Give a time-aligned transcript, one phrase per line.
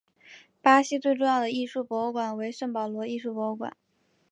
[0.63, 3.77] 巴西最重要的艺术博物馆为圣保罗艺术博物馆。